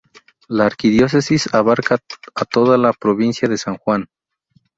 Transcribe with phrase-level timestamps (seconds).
[0.47, 1.99] La Arquidiócesis abarca
[2.33, 4.07] a toda la provincia de San Juan.